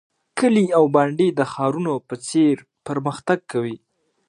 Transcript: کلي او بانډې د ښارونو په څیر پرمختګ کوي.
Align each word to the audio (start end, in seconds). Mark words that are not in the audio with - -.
کلي 0.39 0.65
او 0.77 0.83
بانډې 0.93 1.27
د 1.33 1.41
ښارونو 1.51 1.93
په 2.07 2.15
څیر 2.27 2.55
پرمختګ 2.87 3.39
کوي. 3.51 3.77